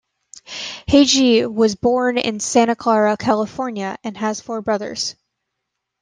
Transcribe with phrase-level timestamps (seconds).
[0.87, 5.13] Haje was born in Santa Clara, California and has four brothers.